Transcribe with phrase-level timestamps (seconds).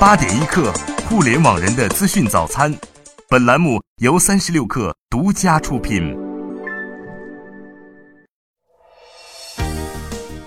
[0.00, 0.72] 八点一刻，
[1.08, 2.74] 互联网人的资讯早餐。
[3.28, 6.16] 本栏目由三十六氪独家出品。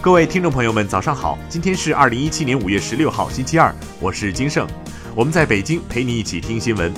[0.02, 1.38] 各位听众朋友们，早上好！
[1.50, 4.68] 今天是二零一七年五月十六号，星期二，我是金盛。
[5.16, 6.94] 我们在北京陪你一起听新闻，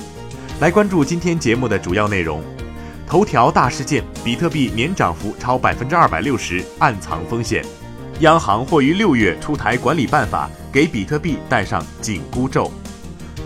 [0.60, 2.42] 来关注今天节目的主要内容。
[3.06, 7.64] 头条大事件：比特币年涨幅超百分之二百六十，暗藏风险。
[8.20, 12.68] 央行或于六月出台管理办法，给比特币戴上紧箍咒。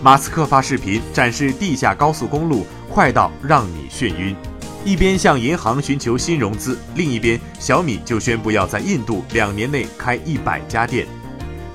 [0.01, 4.35] 马斯克发视频展示地下高速公路，快到让你眩晕。
[4.83, 11.05] 一边向银行寻求新融资，另一边小米就宣布要在印度两年内开一百家店。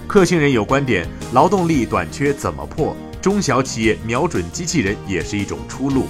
[0.08, 2.96] 克星人有观点：劳动力短缺怎么破？
[3.22, 6.06] 中小企业瞄准机器人也是一种出路。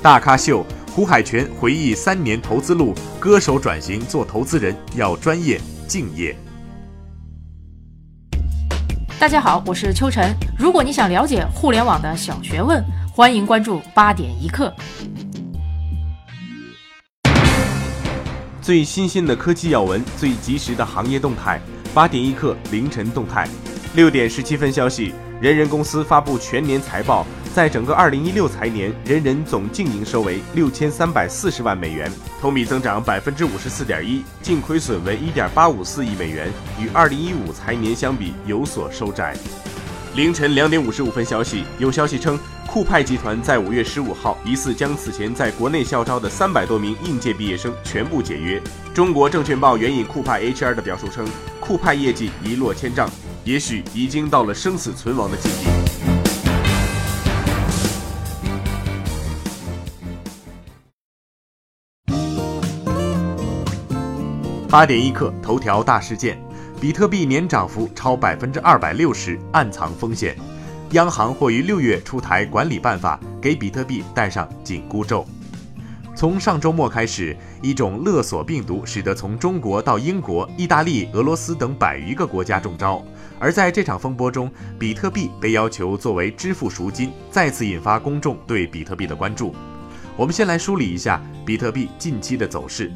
[0.00, 5.60] 大咖秀，胡海泉回忆三年投资路，歌手转型做投资人要专业。
[5.88, 6.36] 敬业。
[9.18, 10.32] 大家好，我是秋晨。
[10.58, 14.72] 如果你想了解互联网的小学问，欢迎关注八点一刻。
[18.60, 21.58] 最新鲜的科技要闻，最及时的行业动态，
[21.94, 23.48] 八点一刻凌晨动态。
[23.94, 27.26] 六点十七分消息，人人公司发布全年财报。
[27.54, 32.10] 在整个二零一六财年，人人总净营收为六千三百四十万美元，
[32.40, 36.48] 同比增长百分之五十四点一，净亏损为一点八五四亿美元，
[36.80, 39.36] 与二零一五财年相比有所收窄。
[40.14, 48.60] 凌晨两点五十五分消息，有消息称，酷派集团在五月十五号疑似将此前在国内校招的三百多名应届毕业生全部解约。
[48.94, 51.26] 中国证券报援引酷派 HR 的表述称，
[51.60, 53.10] 酷派业绩一落千丈，
[53.44, 55.77] 也许已经到了生死存亡的境地。
[64.70, 66.38] 八点一刻，头条大事件：
[66.78, 70.36] 比特币年涨幅超百分之二百六十，暗藏风险。
[70.90, 75.24] 央行或于六月出台管理办法，给比特币戴上紧箍咒。
[76.14, 83.02] 从上周末开始，一种勒索病毒使得从中国到英国、意大利、俄罗斯等百余个国家中招。
[83.38, 89.54] 而在这场风波中，比特币被要求作为支付赎金，再次引发公众对比特币的关注。
[90.14, 92.92] 我们先来梳理一下比特币近期的走势。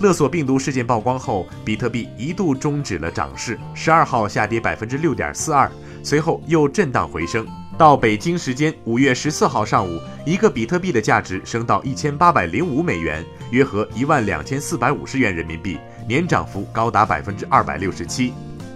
[0.00, 5.70] 勒索病毒事件曝光后，比特币一度终止了涨势，十二号下跌百分之六点四二，
[6.04, 7.46] 随后又震荡回升。
[7.76, 15.78] 到北京时间五月十四号上午，一个比特币的价值升到一千八百零五美元，约合一万两千四百五十元人民币，
[16.08, 18.32] 年涨幅高达百分之二百六十七。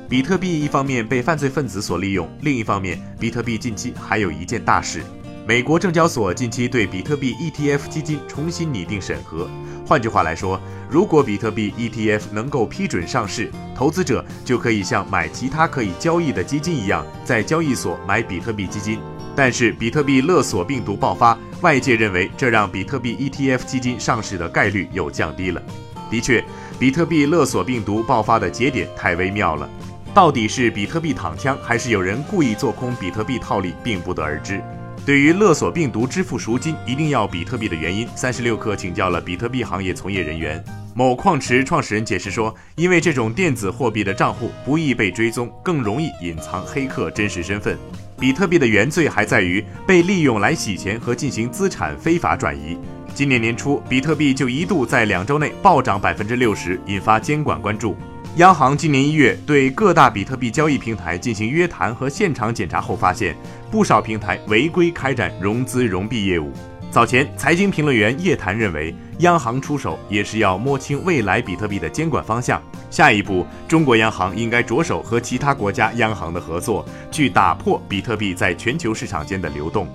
[0.09, 5.03] 比特币一方面被犯罪分子所利用，另一方面，比特币近期还有一件大事：
[5.45, 9.51] 美国证交所近期对比特币 ETF 基金重新拟定审核。
[9.85, 19.01] 换句话来说，如果比特币 ETF 能够批准上市，投资者就可以像买其他可以交易的基金一样，在交易所买比特币基金。
[19.35, 25.61] 但是，比特币勒索病毒爆发，外界认为这让比特币 ETF 基金上市的概率又降低了。
[26.09, 26.45] 的确，
[26.79, 29.69] 比特币勒索病毒爆发的节点太微妙了，
[30.15, 34.63] 到底是比特币躺枪，还是有人故意做空比特币套利，并不得而知。
[35.05, 40.63] 对于勒索病毒支付赎金一定要比特币的原因，三十六氪请教了比特币行业从业人员。
[40.95, 47.77] 某矿池创始人解释说，因为这种电子货币的账户不易被追踪，更容易隐藏黑客真实身份。
[48.17, 52.79] 比特币的原罪还在于被利用来洗钱和进行资产非法转移。
[53.13, 57.97] 今年年初，比特币就一度在两周内暴涨百分之六十，引发监管关注。
[58.37, 63.37] 央行今年一月对各大比特币交易平台进行约谈和现场检查后，发现
[63.71, 66.51] 不少平台违规开展融资融币业务。
[66.91, 72.61] 早前，财经评论员叶檀认为，央行出手也是要摸清未来比特币的监管方向。
[72.89, 79.87] 下一步，中国央行应该着手和其他国家央行的合作，去打破比特币在全球市场间的流动。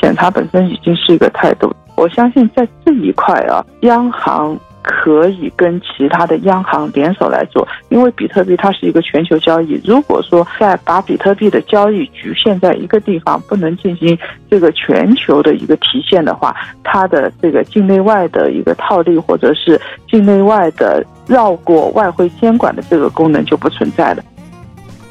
[0.00, 4.58] 检查本身已经是一个态度，我相信在这一块啊，央行。
[4.86, 9.80] 可以跟其他的央行联手来做，因为比特币它是一个全球交易。
[9.84, 14.16] 如果说在把比特币的交易局限在一个地方，不能进行
[14.48, 24.22] 这个全球的一个提现的话，它的这个境内外的一个套利，或者是境内外的绕过外汇监管的这个功能就不存在了。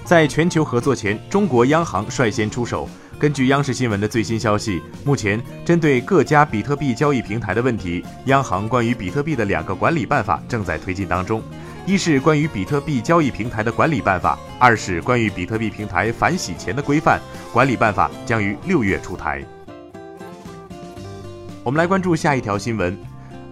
[0.06, 2.88] 在全球合作前，中国央行率先出手。
[3.26, 11.42] 根据央视新闻的最新消息，目前针对各家比特币交易平台的问题，央行关于比特币的两个管理办法正在推进当中。
[11.88, 17.20] 一是关于比特币交易平台的管理办法，二是关于比特币平台反洗钱的规范。
[17.52, 19.44] 管理办法将于六月出台。
[21.64, 22.96] 我们来关注下一条新闻：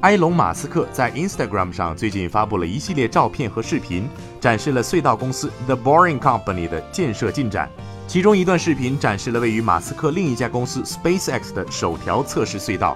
[0.02, 4.08] 埃隆·马斯克在 Instagram 上最近发布了一系列照片和视频，
[4.40, 7.68] 展示了隧道公司 The Boring Company 的建设进展。
[8.08, 12.96] 其中一段视频展示了位于马斯克另一家公司 SpaceX 的首条测试隧道。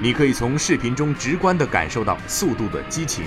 [0.00, 3.24] 你可以从视频中直观地感受到速度的激情。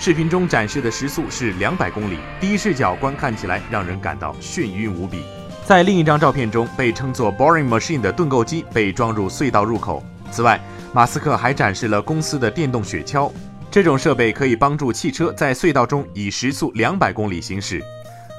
[0.00, 5.22] 视频中展示的时速是两百公里，第一视角观看起来让人感到眩晕无比。
[5.64, 10.02] 在另一张照片中，被称作 Boring Machine 的盾构机被装入隧道入口。
[10.30, 10.60] 此外，
[10.92, 13.30] 马斯克还展示了公司的电动雪橇，
[13.70, 17.82] 这种设备可以帮助汽车在隧道中以时速两百公里行驶。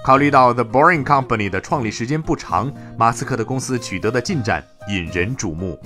[0.03, 5.79] 考虑到 The Boring Company 的创立时间不长，马斯克的公司取得的进展引人瞩目。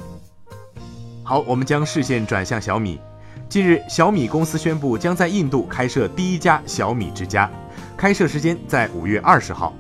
[1.23, 2.99] 好，我们将视线转向小米。
[3.49, 7.51] 近日，小米公司宣布将在印度开设第一家小米之家，
[7.97, 9.73] 开设时间在五月二十号。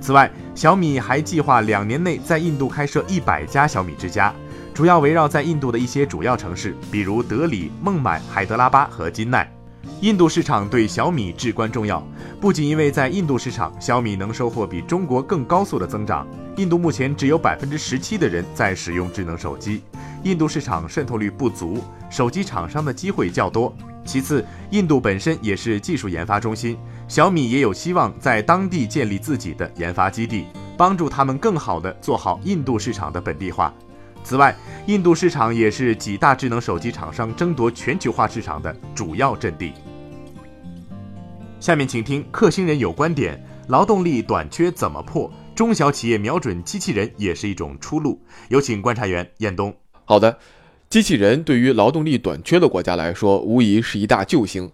[0.00, 4.34] 此外，小米还计划两年内在印度开设一百家小米之家，
[4.72, 9.50] 主要围绕在印度的一些主要城市，比如德里、孟买、海德拉巴和金奈。
[10.00, 12.02] 印度市场对小米至关重要，
[12.40, 16.26] 不仅因为在印度市场，小米能收获比中国更高速的增长。
[16.56, 19.82] 印度目前只有百分之十七的人在使用智能手机。
[20.22, 23.74] 印度市场渗透率不足，手机厂商的机会较多。
[24.04, 26.78] 其次，印度本身也是技术研发中心，
[27.08, 30.46] 小米也有希望在当地建立自己的研发基地，
[30.76, 33.72] 帮助他们更好地做好印度市场的本地化。
[34.22, 34.54] 此外，
[34.86, 39.72] 印度市场也是几大智能手机厂商争夺全球化市场的主要阵地。
[41.58, 45.30] 下面请听克星人有观点：劳动力短缺怎么破？
[45.54, 48.22] 中小企业瞄准机器人也是一种出路。
[48.48, 49.74] 有请观察员彦东。
[50.04, 50.38] 好的，
[50.90, 54.68] 机器人对于劳动力短缺的国家来说，无疑是一大救星。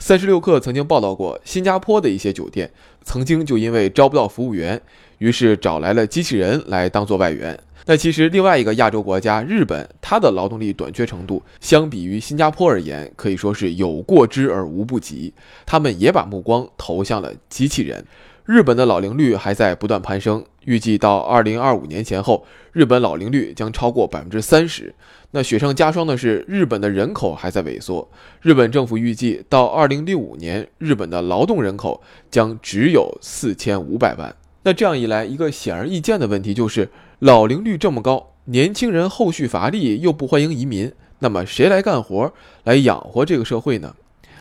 [0.00, 2.68] 三十六氪曾经报道过，新加坡的一些酒店
[3.04, 4.82] 曾经就因为招不到服务员，
[5.18, 7.56] 于是找来了机器人来当做外援。
[7.86, 15.32] 那其实另外一个亚洲国家日本，它的劳动力短缺程度相比于新加坡而言，可以说是有过之而无不及。
[15.64, 18.04] 他们也把目光投向了机器人。
[18.50, 24.92] 日本的老龄率还在不断攀升，预计到二零二五年前后，日本老龄率将超过百分之三十。
[25.30, 28.10] 那雪上加霜的是，日本的人口还在萎缩。
[28.40, 34.34] 日本政府预计到二零六五年，日本的劳动人口将只有四千五百万。
[34.64, 36.88] 那这样一来，一个显而易见的问题就是，
[37.20, 42.32] 老龄率这么高，年轻人后续乏力，又不欢迎移民，那么谁来干活，
[42.64, 43.94] 来养活这个社会呢？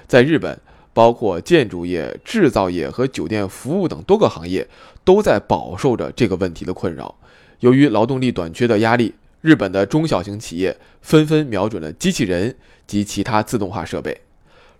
[0.07, 0.59] 在日本。
[0.99, 4.67] 包括建筑业、制造业和酒店服务等多个行业，
[5.05, 7.15] 都在饱受着这个问题的困扰。
[7.61, 12.53] 由于劳动力短缺的压力，日本的中小型企业纷纷瞄准了机器人
[12.85, 14.19] 及其他自动化设备。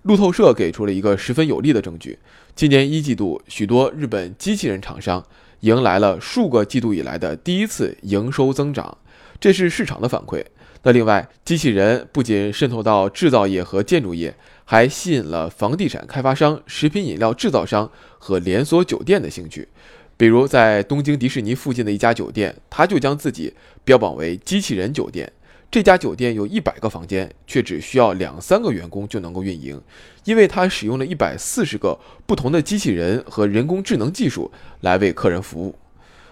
[0.01, 2.19] 路透社给出了一个十分有力的证据：
[2.53, 5.25] 今年一季度，许多日本机器人厂商
[5.61, 8.97] 迎来了数个季度以来的第一次营收增长，
[9.39, 10.43] 这是市场的反馈。
[10.83, 14.35] 那另外，机器人不仅渗透到制造业和建筑业。
[14.71, 17.89] 还吸引了房地产开发商、食品饮料制造商
[18.19, 19.67] 和连锁酒店的兴趣。
[20.15, 23.51] 比如，在东京迪士尼附近的一家酒店，他就将自己
[23.83, 25.33] 标榜为“机器人酒店”。
[25.71, 29.81] 这家酒店有一百个房间，却只需要两三个员工就能够运营，
[30.23, 34.51] 因为它使用了一百四十个不同的机器人和人工智能技术
[34.81, 35.73] 来为客人服务。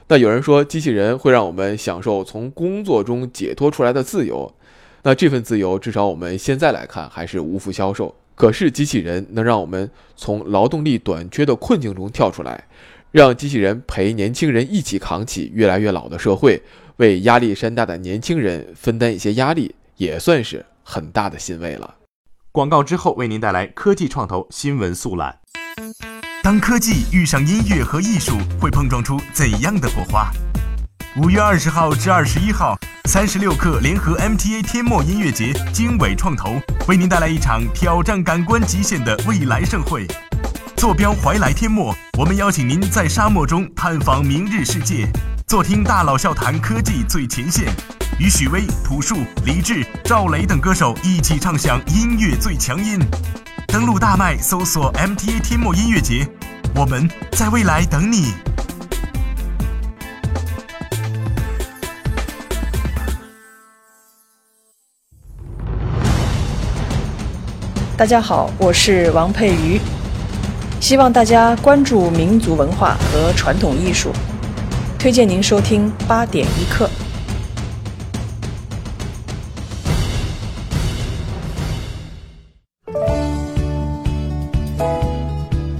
[0.09, 4.54] 那有人说，机器人会让我们享受从工作中解脱出来的自由。
[5.04, 8.15] 那这份自由，至少我们现在来看还是无福消受。
[8.33, 12.67] 可是，机器人能让我们从劳动力短缺的困境中跳出来，
[13.12, 16.62] 让机器人陪年轻人一起扛起越来越老的社会，
[16.98, 21.96] 为压力山大的年轻人分担一些压力，也算是很大的欣慰了。
[22.53, 25.39] 广告之后为您带来科技创投新闻速览。
[26.48, 30.32] 当科技遇上音乐和艺术，会碰撞出怎样的火花？
[31.18, 32.74] 五月二十号至二十一号。
[33.04, 40.08] 三十六氪联合 MTA 天墨音乐节，经纬创投为您带来一场挑战感官极限的未来盛会。
[40.77, 45.06] 坐标怀来天墨，我们邀请您在沙漠中探访明日世界，
[45.48, 47.66] 坐听大佬笑谈科技最前线，
[48.19, 52.99] 与许巍、朴树、李志、赵雷等歌手一起唱响音乐最强音。
[53.67, 56.27] 登录大麦搜索 MTA 天幕音乐节，
[56.75, 58.33] 我们在未来等你。
[67.95, 69.79] 大家好，我是王佩瑜，
[70.79, 74.11] 希望大家关注民族文化和传统艺术，
[74.99, 76.89] 推荐您收听八点一刻。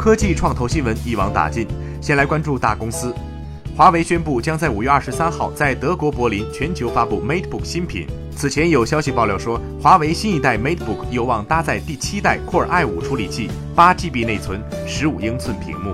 [0.08, 1.68] 科技创投新闻一网打尽，
[2.00, 3.14] 先来关注大公司。
[3.76, 8.08] 华为宣布将在五月二十三号在德国柏林全球发布 MateBook 新品。
[8.34, 15.94] 此前有消息爆料说，华为新一代 MateBook 有望搭载第七代 Core i5 处理器，八 GB 内存，十五英寸屏幕。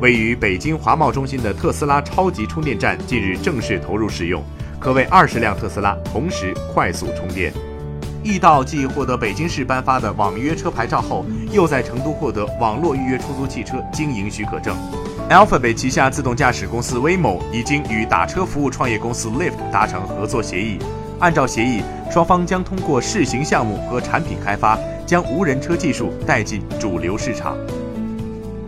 [0.00, 4.42] 位于北京华贸中心的特斯拉超级充电站近日正式投入使用，
[4.78, 7.52] 可为二十辆特斯拉同时快速充电。
[8.22, 14.76] 易到继获得北京市颁发的网约车牌照后，又在成都获得网络预约出租汽车经营许可证。
[15.30, 20.78] Alphabet 旗下自动驾驶公司 Waymo 已经与打车服务创业公司 Lyft 达成合作协议。
[21.18, 27.56] 按照协议，双方将通过试行项目和产品开发，将无人车技术带进主流市场。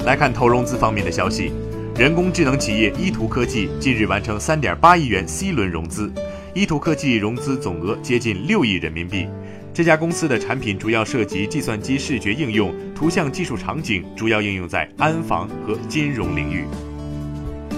[0.05, 1.53] 来看投融资方面的消息，
[1.97, 6.13] 人工智能企业依图科技近日完成3.8亿元 C 轮融资，
[6.55, 9.27] 依图科技融资总额接近六亿人民币。
[9.75, 16.67] 这家公司的产品主要涉及计算机视觉应用、图像技术场景，主要应用在安防和金融领域。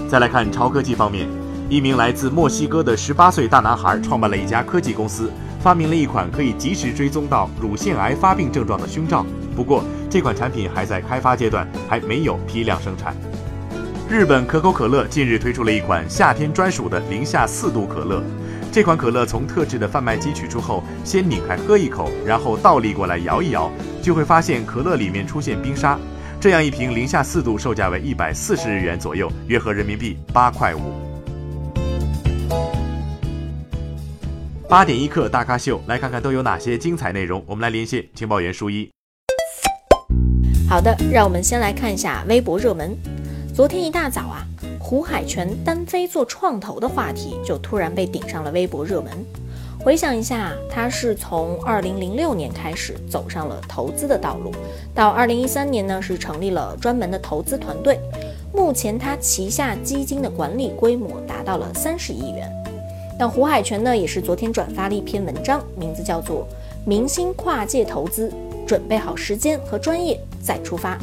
[0.09, 1.25] 再来看超科技方面，
[1.69, 9.25] 一名来自墨西哥的十八岁大男孩创办了一家科技公司，发明了一款可以及时追踪到乳腺癌发病症状的胸罩。
[9.55, 13.15] 不过，这款产品还在开发阶段，还没有批量生产。
[14.07, 18.21] 日本可口可乐近日推出了一款夏天专属的零下四度可乐。
[18.71, 23.71] 这款可乐从特制的贩卖机取出后，先拧开喝一口，然后倒立过来摇一摇，
[24.03, 25.97] 就会发现可乐里面出现冰沙。
[26.39, 30.81] 这样一瓶零下四度，售价为一百四十日元左右，约合人民币八块五。
[34.69, 37.43] 八点一刻大咖秀，来看看都有哪些精彩内容。
[37.47, 38.87] 我们来连线情报员舒一。
[40.69, 42.95] 好的，让我们先来看一下微博热门。
[43.55, 44.45] 昨天一大早啊。
[44.77, 49.13] 胡海泉单飞做创投的话题就突然被顶上了微博热门。
[49.79, 54.51] 回想一下，他是从2006年开始走上了投资的道路，
[54.93, 57.97] 到2013年呢是成立了专门的投资团队。
[58.53, 62.51] 目前他旗下基金的管理规模达到了三十亿元。
[63.17, 66.41] 那胡海泉呢也是昨天转发了一篇文章，名字叫做
[66.85, 68.29] 《明星跨界投资，
[68.67, 70.95] 准备好时间和专业再出发》。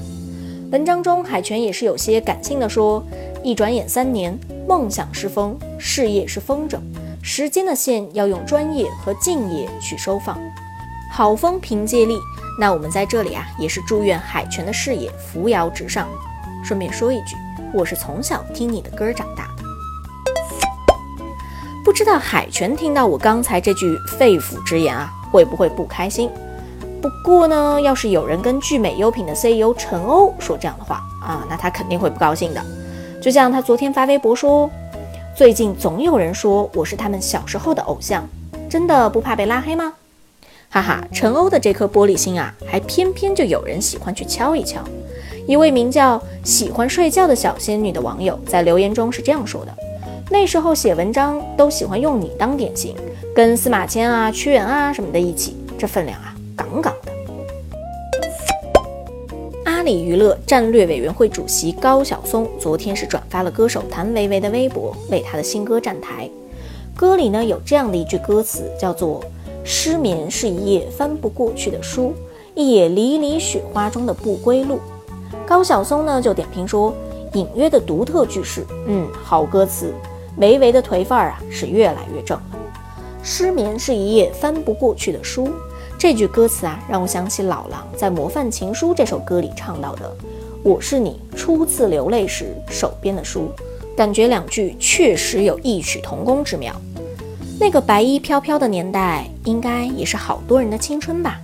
[0.72, 3.04] 文章中海泉也是有些感性的说。
[3.44, 6.78] 一转眼三年，梦想是风，事业是风筝，
[7.22, 10.38] 时间的线要用专业和敬业去收放。
[11.12, 12.16] 好风凭借力，
[12.58, 16.08] 那我们在这里啊，也是祝愿海泉的事业扶摇直上。
[16.64, 17.36] 顺便说一句，
[17.74, 19.64] 我是从小听你的歌长大的，
[21.84, 26.30] 不知道海泉听到我刚才这句肺腑之言啊，会不会不开心？
[27.02, 32.64] 不过呢，要是有人跟聚美优品的 CEO 陈欧说这样的话啊，那他肯定会不高兴的。
[33.20, 34.70] 就像他昨天发微博说，
[35.34, 38.24] 最近总有人说我是他们小时候的偶像，
[38.70, 39.92] 真的不怕被拉黑吗？
[40.70, 44.80] 哈哈，陈欧的这颗玻璃心啊，还偏偏就有人喜欢去敲一敲。
[45.48, 49.74] 一位名叫“喜欢睡觉的小仙女”的网友在留言中是这样说的：
[50.30, 52.94] 那时候写文章都喜欢用你当典型，
[53.34, 57.12] 跟司马迁啊、屈原啊什么的一起，这分量啊，杠杠的。
[59.64, 66.30] 阿里娱乐战略委员会主席高晓松昨天是转发了歌手谭维维的微博，为他的新歌站台。
[66.94, 69.24] 歌里呢有这样的一句歌词，叫做
[69.64, 72.14] “失眠是一页翻不过去的书，
[72.54, 74.78] 一野离离雪花中的不归路”。
[75.46, 76.94] 高晓松呢就点评说，
[77.32, 79.92] 隐约的独特句式，嗯，好歌词。
[80.36, 82.44] 维维的颓范儿啊是越来越正了。
[83.22, 85.48] 失眠是一页翻不过去的书。
[86.02, 90.12] 这句歌词啊，让我想起老狼在《模范情书》这首歌里唱到的
[90.64, 93.48] ：“我是你初次流泪时手边的书。”
[93.96, 96.74] 感觉两句确实有异曲同工之妙。
[97.60, 101.40] 那个白衣飘飘的年代，应该也是好多人的青春吧。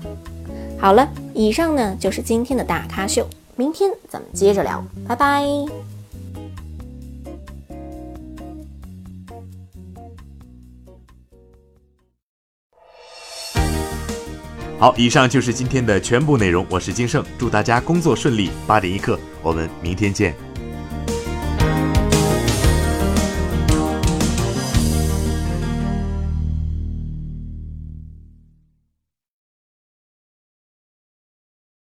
[0.76, 3.24] 好了，以上呢就是今天的大咖秀，
[3.54, 5.46] 明天咱们接着聊，拜拜。
[14.80, 16.64] 好，以上就是今天的全部内容。
[16.70, 18.48] 我是金盛，祝大家工作顺利。
[18.64, 20.32] 八点一刻，我们明天见。